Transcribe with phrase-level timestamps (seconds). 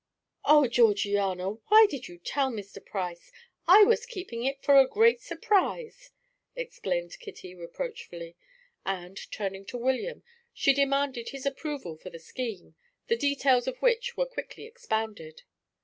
[0.45, 2.83] "Oh, Georgiana, why did you tell Mr.
[2.83, 3.31] Price?
[3.67, 6.09] I was keeping it for a great surprise,"
[6.55, 8.35] exclaimed Kitty reproachfully;
[8.83, 10.23] and turning to William,
[10.55, 12.73] she demanded his approval for the scheme,
[13.09, 15.43] the details of which were quickly expounded.